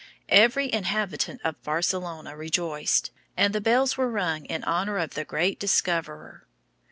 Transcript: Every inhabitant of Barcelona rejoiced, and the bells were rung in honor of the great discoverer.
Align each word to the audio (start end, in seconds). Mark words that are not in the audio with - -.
Every 0.29 0.73
inhabitant 0.73 1.41
of 1.43 1.61
Barcelona 1.61 2.35
rejoiced, 2.35 3.11
and 3.37 3.53
the 3.53 3.61
bells 3.61 3.97
were 3.97 4.09
rung 4.09 4.45
in 4.45 4.63
honor 4.63 4.97
of 4.97 5.13
the 5.13 5.23
great 5.25 5.59
discoverer. 5.59 6.47